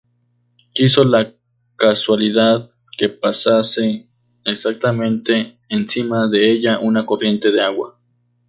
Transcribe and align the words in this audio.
Quiso 0.73 1.03
la 1.05 1.31
casualidad 1.75 2.71
que 2.97 3.07
pasase 3.07 4.07
exactamente 4.45 5.59
encima 5.69 6.27
de 6.27 6.51
ella 6.53 6.79
una 6.79 7.05
corriente 7.05 7.51
de 7.51 7.61
agua. 7.61 7.99